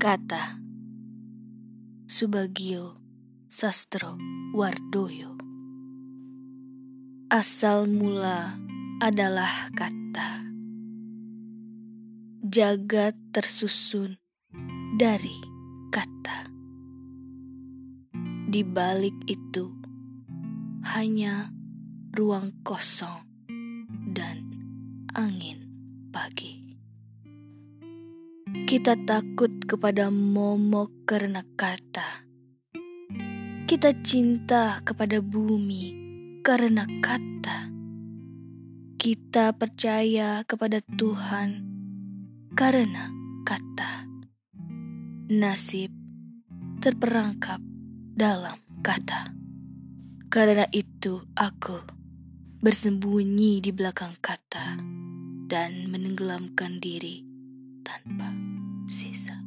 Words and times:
Kata 0.00 0.56
Subagio 2.08 2.96
Sastro 3.52 4.16
Wardoyo. 4.56 5.36
Asal 7.28 7.84
mula 7.84 8.56
adalah 8.96 9.68
kata. 9.76 10.48
Jagat 12.40 13.12
tersusun 13.28 14.16
dari 14.96 15.36
kata. 15.92 16.48
Di 18.48 18.64
balik 18.64 19.20
itu 19.28 19.68
hanya 20.96 21.52
ruang 22.16 22.56
kosong 22.64 23.20
dan 24.16 24.48
angin 25.12 25.60
pagi. 26.08 26.69
Kita 28.50 28.98
takut 29.06 29.62
kepada 29.62 30.10
momok 30.10 31.06
karena 31.06 31.46
kata. 31.54 32.26
Kita 33.62 33.94
cinta 34.02 34.82
kepada 34.82 35.22
bumi 35.22 35.94
karena 36.42 36.82
kata. 36.98 37.70
Kita 38.98 39.54
percaya 39.54 40.42
kepada 40.42 40.82
Tuhan 40.82 41.62
karena 42.58 43.14
kata. 43.46 44.10
Nasib 45.30 45.94
terperangkap 46.82 47.62
dalam 48.18 48.58
kata. 48.82 49.30
Karena 50.26 50.66
itu 50.74 51.22
aku 51.38 51.78
bersembunyi 52.58 53.62
di 53.62 53.70
belakang 53.70 54.18
kata 54.18 54.74
dan 55.46 55.86
menenggelamkan 55.86 56.82
diri 56.82 57.30
tanpa 57.82 58.39
Sisa. 58.90 59.39